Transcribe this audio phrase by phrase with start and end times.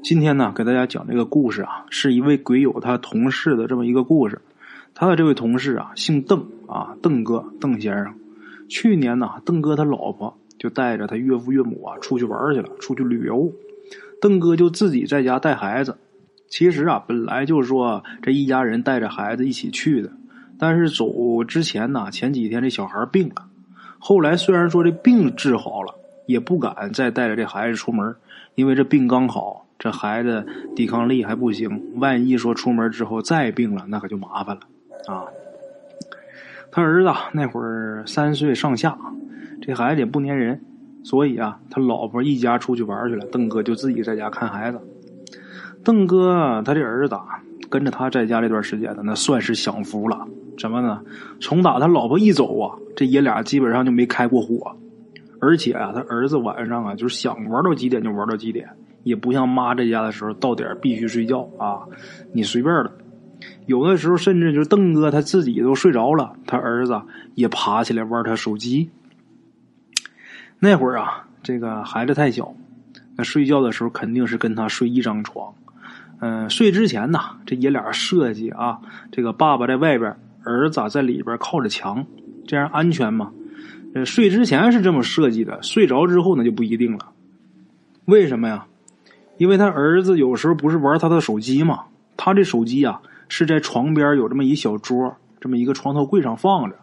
[0.00, 4.40] 今天呢，给大家讲这个故事啊，是一位鬼友他同事的这么一个故事。
[4.94, 8.14] 他的这位同事啊，姓邓啊，邓哥，邓先生。
[8.68, 13.52] 去年呢，邓哥他老婆就带着他岳父岳母啊出去玩去了，出去旅游。
[14.20, 15.98] 邓哥就自己在家带孩子。
[16.48, 20.10] 其实啊，本来就是说这一家人带着孩子一起去的，
[20.58, 23.46] 但是走之前呢，前几天这小孩病了。
[23.98, 25.92] 后来虽然说这病治好了，
[26.26, 28.14] 也不敢再带着这孩子出门，
[28.54, 29.66] 因为这病刚好。
[29.78, 34.62] 这孩子抵抗力还不行，万一说出门之后再病了，那可就麻烦了
[35.06, 35.24] 啊！
[36.72, 38.98] 他儿子那会儿三岁上下，
[39.62, 40.60] 这孩子也不粘人，
[41.04, 44.80] 所以啊，他老婆一家出去玩去了，邓哥就自己在家看孩子。
[45.84, 47.16] 邓哥他这儿子
[47.70, 50.26] 跟着他在家这段时间呢，那算是享福了。
[50.58, 51.00] 怎么呢？
[51.40, 54.76] 从打他老婆一走啊，这爷俩基本上就没开过火，
[55.40, 58.68] 而且啊，他儿子晚上啊，就是想玩到几点就玩到几点。
[59.02, 61.86] 也不像妈在家的时候，到点必须睡觉啊，
[62.32, 62.92] 你随便了。
[63.66, 67.00] 有的时候甚至就是邓哥他自己都睡着了，他儿子
[67.34, 68.90] 也爬起来玩他手机。
[70.58, 72.54] 那会儿啊，这个孩子太小，
[73.16, 75.54] 那睡觉的时候肯定是跟他睡一张床。
[76.20, 78.80] 嗯，睡之前呢，这爷俩设计啊，
[79.12, 82.04] 这个爸爸在外边，儿子在里边靠着墙，
[82.46, 83.30] 这样安全嘛。
[83.94, 87.10] 呃，睡之前是这么设计的，睡着之后那就不一定了。
[88.06, 88.66] 为什么呀？
[89.38, 91.84] 因为他儿子有时候不是玩他的手机嘛，
[92.16, 96.76] 他这手机啊是在床边有这么一小桌，这么一个床头柜上放着。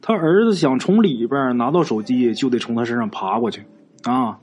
[0.00, 3.64] 他儿子想从里边拿到手机，就得从他身上爬过去
[4.04, 4.38] 啊。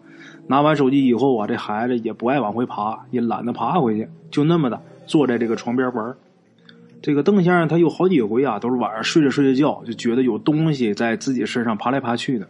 [0.47, 6.15] 拿完手机以后啊，这孩子也不爱往回爬，也懒得爬回去，就那么的坐在这个床边玩。
[7.01, 12.47] 这个邓先生他有好几回啊，都是晚上睡着睡着觉，就觉得有东西在自己身上爬来爬去的。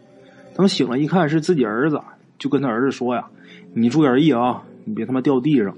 [0.54, 2.00] 等醒了一看是自己儿子，
[2.38, 3.26] 就跟他儿子说呀
[3.74, 5.76] ：“你注点意啊。”你别他妈掉地上！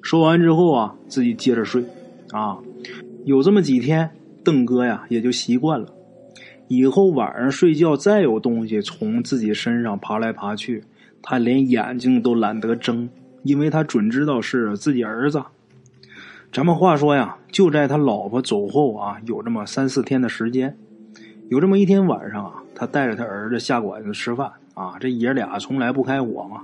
[0.00, 1.84] 说完之后啊，自己接着睡。
[2.30, 2.58] 啊，
[3.24, 4.08] 有这么几天，
[4.44, 5.92] 邓哥呀也就习惯了。
[6.68, 10.84] 以后晚上睡觉再有东西从自己身上爬来爬去，
[11.20, 13.08] 他连眼睛都懒得睁，
[13.42, 15.42] 因为他准知道是自己儿子。
[16.52, 20.76] 咱们话说呀，就在他老婆走后啊，有这么三四天的时间，
[21.48, 26.62] 有这么一天晚上啊，他带着他儿子下馆子吃饭啊，这爷俩从来不开火嘛。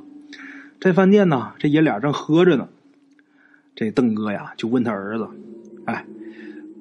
[0.80, 2.68] 在饭店呢，这爷俩正喝着呢。
[3.74, 5.28] 这邓哥呀，就问他儿子
[5.84, 6.04] ：“哎，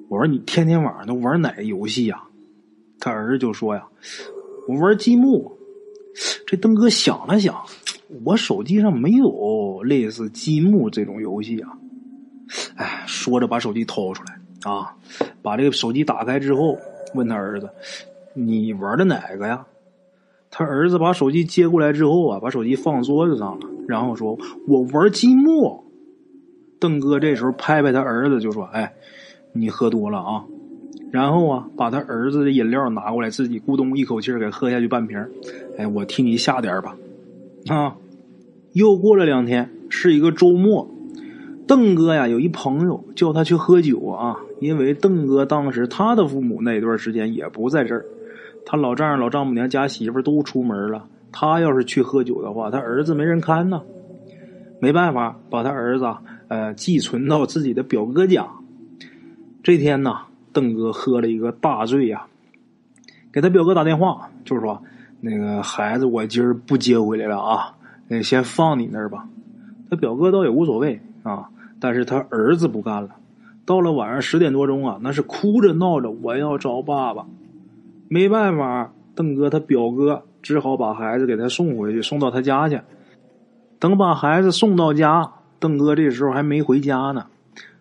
[0.08, 2.22] 我说你天天晚上都玩哪个游戏呀？”
[2.98, 3.86] 他儿子就说：“呀，
[4.68, 5.52] 我玩积木。”
[6.46, 7.54] 这邓哥想了想，
[8.24, 11.76] 我手机上没有类似积木这种游戏啊。
[12.76, 14.38] 哎，说着把手机掏出来
[14.70, 14.96] 啊，
[15.42, 16.78] 把这个手机打开之后，
[17.14, 17.68] 问他儿子
[18.32, 19.66] ：“你玩的哪个呀？”
[20.50, 25.84] 他儿子把手机接过来之后啊，把手机放桌子上了，然后说：“我玩积木。”
[26.78, 28.92] 邓哥这时候拍拍他儿子就说：“哎，
[29.52, 30.44] 你喝多了啊！”
[31.10, 35.24] 然后啊，把他儿子的饮料拿过来，自己咕咚一口气给喝下去半瓶。
[35.78, 36.96] 哎，我替你下点吧。
[37.68, 37.96] 啊，
[38.72, 40.90] 又过了两天，是一个周末，
[41.66, 48.04] 邓哥呀有一朋友叫他去喝酒啊，因为邓哥当时他的父母那段时间也不在这儿。
[48.66, 51.08] 他老丈人、老丈母娘家媳妇都出门了，
[51.38, 53.82] 他要是去喝酒的话，他儿子没人看呢。
[54.80, 56.10] 没办法，把他儿子
[56.48, 58.48] 呃寄存到自己的表哥家。
[59.62, 60.16] 这天呢，
[60.54, 62.26] 邓哥喝了一个大醉呀，
[63.30, 64.82] 给他表哥打电话，就是说
[65.20, 67.74] 那个孩子我今儿不接回来了啊，
[68.22, 69.28] 先放你那儿吧。
[69.90, 73.10] 他表哥倒也无所谓啊，但是他儿子不干了。
[73.66, 77.26] 到了晚上十点多钟啊，那是哭着闹着我要找爸爸。
[78.08, 82.80] 没办法，邓哥他表哥只好把孩子给他送回去，送到他家去。
[83.80, 87.26] 等把孩子送到家，邓哥这时候还没回家呢。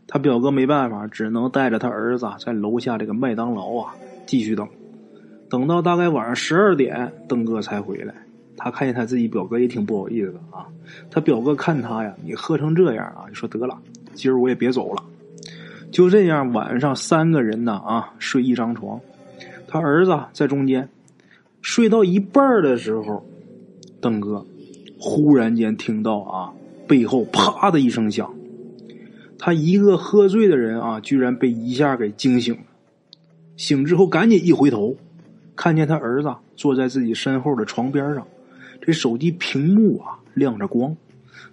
[0.07, 3.93] 他表哥没办法，只能带着他儿子在楼下这个麦当劳啊
[4.25, 4.67] 继续等。
[5.47, 8.15] 等到大概晚上十二点，邓哥才回来。
[8.57, 10.65] 他看见他自己表哥也挺不好意思的啊。
[11.11, 13.77] 他表哥看他呀，你喝成这样啊，就说得了，
[14.15, 15.03] 今儿我也别走了。
[15.91, 18.99] 就这样，晚上三个人呢啊睡一张床。
[19.67, 20.89] 他儿子在中间
[21.65, 23.25] 睡到一半的时候，
[23.99, 24.45] 邓哥
[24.99, 26.53] 忽然间听到啊
[26.87, 28.31] 背后啪的一声响，
[29.39, 32.61] 他一个喝醉的人啊，居然被一下给惊醒了。
[33.57, 34.95] 醒之后赶紧一回头，
[35.55, 38.27] 看见他儿子坐在自己身后的床边上，
[38.79, 40.95] 这手机屏幕啊亮着光，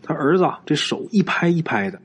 [0.02, 1.98] 他儿子这手一拍一拍的，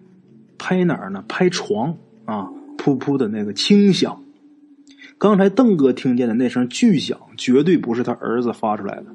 [0.58, 1.26] 拍哪儿呢？
[1.28, 1.94] 拍床
[2.24, 4.24] 啊，噗噗的那个轻响。
[5.20, 9.06] 刚才邓哥听见的那声巨响，绝对不是他儿子发出来的。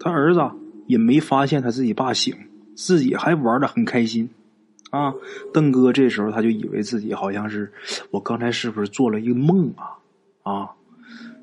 [0.00, 0.40] 他儿子
[0.86, 2.34] 也没发现他自己爸醒，
[2.74, 4.30] 自己还玩的很开心
[4.90, 5.14] 啊，
[5.52, 7.70] 邓哥这时候他就以为自己好像是
[8.10, 9.98] 我刚才是不是做了一个梦啊？
[10.42, 10.70] 啊，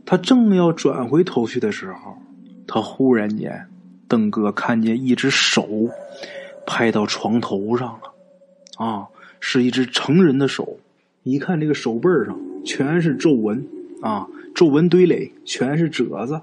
[0.06, 2.18] 他正要转回头去的时候，
[2.68, 3.68] 他忽然间，
[4.08, 5.68] 邓哥看见一只手
[6.66, 9.08] 拍到床头上了，啊，
[9.40, 10.80] 是一只成人的手，
[11.24, 13.66] 一看这个手背上全是皱纹
[14.02, 16.42] 啊，皱纹堆垒，全是褶子，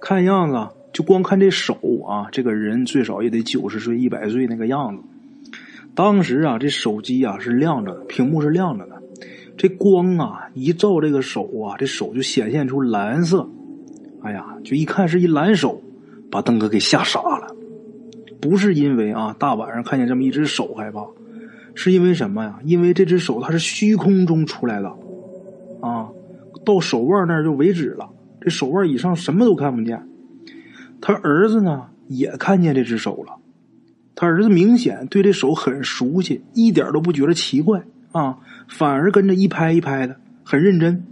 [0.00, 1.76] 看样子就光看这手
[2.06, 5.02] 啊，这个人最少也得九十岁、一百岁那个样子。
[5.94, 9.02] 当时啊，这手机啊是亮着的，屏幕是亮着的。
[9.56, 13.48] 这光啊一照这个手啊，这手就显现出蓝色。
[14.22, 15.80] 哎呀，就一看是一蓝手，
[16.30, 17.54] 把邓哥给吓傻了。
[18.40, 21.06] 不是因为啊大晚上看见这么一只手害怕，
[21.74, 22.58] 是因为什么呀？
[22.64, 24.92] 因为这只手它是虚空中出来的，
[26.64, 28.08] 到手腕那就为止了。
[28.40, 30.06] 这手腕以上什么都看不见。
[31.00, 33.36] 他儿子呢也看见这只手了。
[34.14, 37.82] 他儿子明显对这手很熟悉，一点都不觉得奇怪
[38.12, 38.38] 啊，
[38.68, 41.04] 反而跟着一拍一拍的，很认真。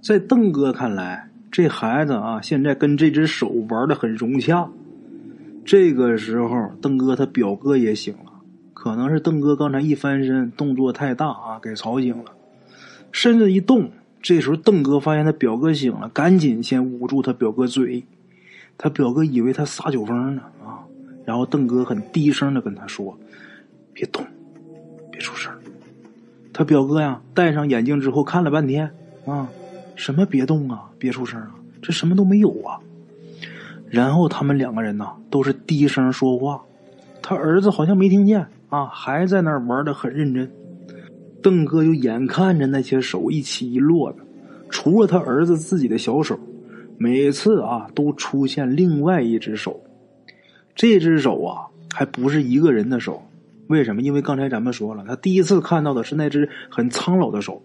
[0.00, 4.68] 在邓哥看来，这孩子啊，现在跟这只手玩的很融洽。
[5.64, 8.32] 这个时候，邓哥他表哥也醒了，
[8.74, 12.32] 可能是邓哥刚才一翻身动作太大啊，给吵醒了，
[13.12, 13.90] 身子一动。
[14.22, 18.04] 这时候，邓哥发现他表哥醒了，赶紧先捂住他表哥嘴。
[18.78, 20.80] 他表哥以为他撒酒疯呢啊。
[21.24, 23.18] 然后邓哥很低声的跟他说
[23.92, 24.24] ：“别动，
[25.10, 25.52] 别出声。”
[26.52, 28.90] 他表哥呀，戴上眼镜之后看了半天
[29.26, 29.48] 啊，
[29.96, 32.78] 什么别动啊，别出声啊，这什么都没有啊。
[33.88, 36.62] 然后他们两个人呐，都是低声说话，
[37.20, 40.50] 他儿子好像没听见啊，还在那儿玩的很认真。
[41.42, 44.18] 邓哥就眼看着那些手一起一落的，
[44.70, 46.38] 除了他儿子自己的小手，
[46.96, 49.80] 每次啊都出现另外一只手。
[50.74, 53.22] 这只手啊，还不是一个人的手，
[53.66, 54.00] 为什么？
[54.00, 57.60] 因为刚才咱们说了，他第一次看到的是那只很苍老的手，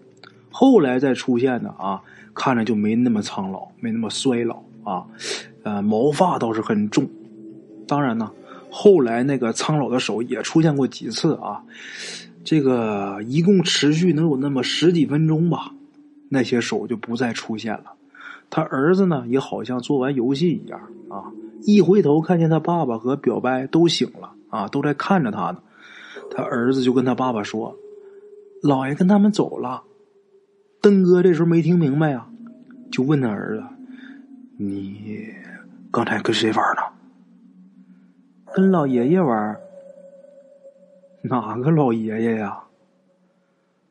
[0.50, 2.02] 后来再出现的啊，
[2.34, 5.06] 看着就没那么苍老，没那么衰老啊，
[5.62, 7.08] 呃，毛发倒是很重。
[7.86, 8.30] 当然呢，
[8.70, 11.62] 后来那个苍老的手也出现过几次啊，
[12.48, 15.70] 这个一共持续能有那么十几分钟吧，
[16.30, 17.92] 那些手就不再出现了。
[18.48, 20.80] 他儿子呢，也好像做完游戏一样
[21.10, 21.28] 啊。
[21.66, 25.58] 一回头，看见他爸爸和表伯都醒了啊，都在看着他呢。
[26.30, 27.76] 他儿子就跟他爸爸说
[28.64, 29.82] ：“老爷跟他们走了。”
[30.80, 32.30] 邓哥这时候没听明白啊，
[32.90, 33.62] 就问他儿子
[34.56, 35.28] ：“你
[35.90, 36.80] 刚才跟谁玩呢
[38.56, 39.54] ？”“跟老爷爷玩。
[41.22, 42.64] ”“哪个老爷爷呀？”“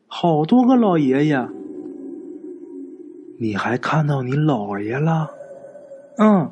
[0.08, 1.48] 好多个老爷爷。
[3.40, 5.30] ”“你还看到你姥爷了
[6.18, 6.50] ？”“嗯。”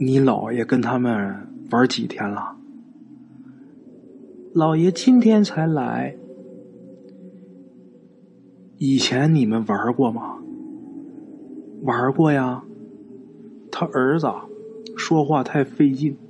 [0.00, 2.56] 你姥爷跟他们玩几天了？
[4.54, 6.16] 姥爷今天才来。
[8.78, 10.38] 以前你们玩过吗？
[11.82, 12.62] 玩过呀。
[13.72, 14.28] 他儿子
[14.96, 16.27] 说话太费劲啊！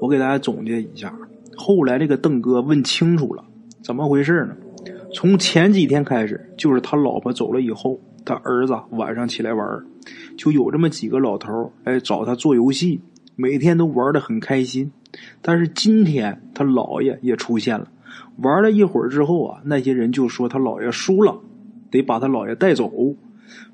[0.00, 1.14] 我给大家总结一下。
[1.56, 3.44] 后来这个邓哥问清楚了，
[3.82, 4.56] 怎么回事呢？
[5.12, 9.84] 从前几天开始，就是他老婆走了以后，他儿子晚上起来玩。
[10.36, 13.00] 就有这么几个老头来找他做游戏，
[13.36, 14.90] 每天都玩的很开心。
[15.42, 17.88] 但是今天他姥爷也出现了，
[18.36, 21.40] 玩了一会儿之后啊，那些人就说他姥爷输了，
[21.90, 22.92] 得把他姥爷带走。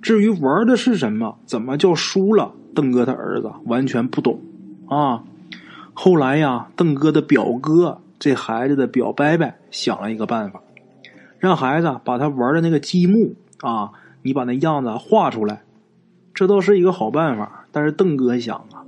[0.00, 4.40] 至于玩的是什么，怎么叫输了，邓哥他儿子完全不懂
[4.86, 5.24] 啊。
[5.94, 10.60] 后来呀，邓哥的表哥这孩子的表伯伯想了一个办法，
[11.38, 15.62] 让孩子把他玩的那个积木啊，你把那样子画出来。
[16.34, 18.82] 这倒是一个好办法，但是邓哥想啊，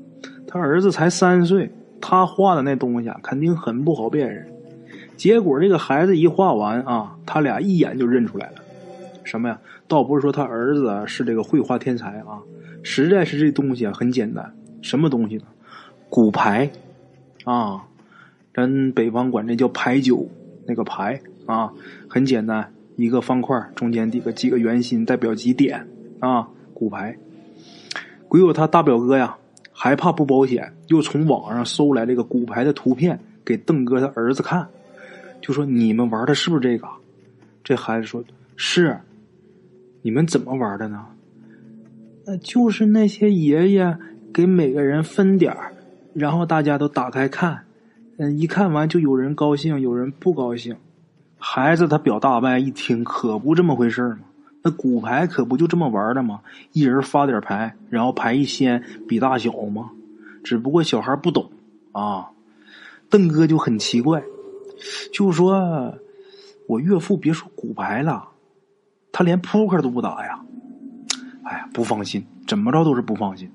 [0.48, 4.46] 他儿子才三岁，他画的那东西啊，肯定很不好辨认。
[5.16, 8.54] 结果这个孩子一画完啊，他俩一眼就认出来了。
[9.22, 9.58] 什么呀？
[9.86, 12.42] 倒不是说他儿子是这个绘画天才啊，
[12.82, 14.52] 实在是这东西啊很简单。
[14.82, 15.44] 什么东西呢？
[16.08, 16.70] 骨牌
[17.46, 17.86] 啊，
[18.52, 20.28] 咱北方管这叫牌九，
[20.66, 21.72] 那个牌啊，
[22.08, 25.86] 很简单，一个方块中间几个几个圆心，代表几点
[26.18, 26.48] 啊？
[26.74, 27.16] 骨牌。
[28.26, 29.36] 鬼友他大表哥呀，
[29.70, 34.66] 害怕不保险，又从网上搜来这个骨牌的图片给邓哥他儿子看，
[35.40, 36.88] 就说：“你们玩的是不是这个？”
[37.62, 38.24] 这孩子说
[38.56, 38.98] ：“是。”
[40.02, 41.06] 你们怎么玩的呢？
[42.26, 43.96] 呃，就是那些爷爷
[44.34, 45.72] 给每个人分点儿，
[46.18, 47.64] 然后大家都打开看，
[48.16, 50.74] 嗯，一看完就有人高兴，有人不高兴。
[51.38, 54.20] 孩子他表大伯一听，可不这么回事吗？
[54.62, 56.40] 那骨牌可不就这么玩的吗？
[56.72, 59.90] 一人发点牌，然后牌一掀比大小吗？
[60.42, 61.50] 只不过小孩不懂
[61.92, 62.30] 啊。
[63.10, 64.22] 邓哥就很奇怪，
[65.12, 65.94] 就说
[66.66, 68.28] ：“我岳父别说骨牌了，
[69.12, 70.40] 他连扑克都不打呀。”
[71.44, 73.52] 哎呀，不放心，怎么着都是不放心。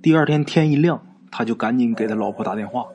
[0.00, 2.86] 第二天天一亮，他就赶紧给他老婆打电话。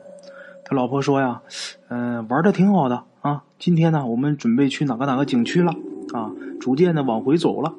[0.64, 1.42] 他老婆说呀
[1.88, 5.74] ：“嗯，玩的挺好的啊，今天呢，我们准备去哪个哪个景区了
[6.12, 7.74] 啊，逐渐的往回走了。”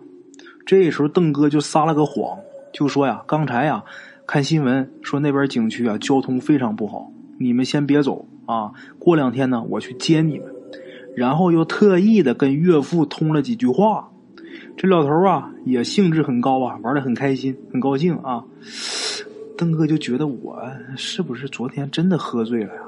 [0.66, 2.40] 这时候邓哥就撒了个谎，
[2.74, 3.84] 就说呀：“刚才呀，
[4.28, 10.48] 看新闻说那边景区啊交通非常不好，你们先别走啊，过两天呢我去接你们。”
[11.16, 14.10] 然后又特意的跟岳父通了几句话。
[14.78, 18.44] 这老头啊也兴致很高啊，玩的很开心，很高兴啊。
[19.58, 20.62] 邓哥就觉得我
[20.98, 22.82] 是不是昨天真的喝醉了呀？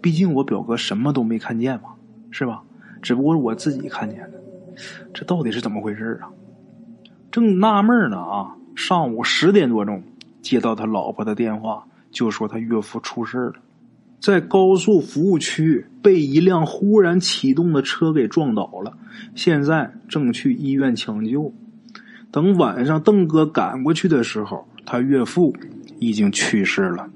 [0.00, 1.90] 毕竟我表哥什么都没看见嘛，
[2.30, 2.62] 是吧？
[3.02, 4.42] 只不过我自己看见的，
[5.12, 6.28] 这到底是怎么回事啊？
[7.30, 8.56] 正纳闷呢啊！
[8.74, 10.02] 上午十点多钟，
[10.40, 13.54] 接到他老婆的电话，就说他岳父出事了，
[14.20, 18.96] 在高速服务区被一辆忽然启动的车给撞倒了，
[19.34, 21.52] 现在正去医院抢救。
[22.30, 25.54] 等晚上邓哥赶过去的时候，他岳父
[25.98, 27.08] 已经去世了。